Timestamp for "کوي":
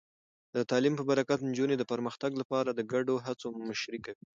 4.05-4.25